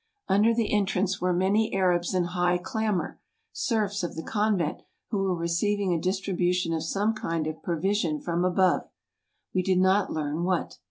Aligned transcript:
Under 0.27 0.51
the 0.51 0.73
entrance 0.73 1.21
were 1.21 1.31
many 1.31 1.71
Arabs 1.75 2.15
in 2.15 2.23
high 2.23 2.57
clamour, 2.57 3.19
serfs 3.53 4.01
of 4.01 4.15
the 4.15 4.23
convent, 4.23 4.81
who 5.11 5.19
were 5.19 5.35
receiving 5.35 5.93
a 5.93 6.01
distribution 6.01 6.73
of 6.73 6.81
some 6.83 7.13
kind 7.13 7.45
of 7.45 7.61
provision 7.61 8.19
from 8.19 8.43
above; 8.43 8.89
we 9.53 9.61
did 9.61 9.77
not 9.77 10.11
learn 10.11 10.43
what. 10.43 10.79